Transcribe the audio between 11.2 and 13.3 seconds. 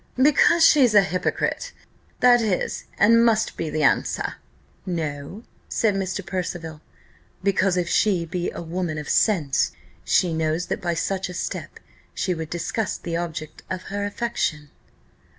a step she would disgust the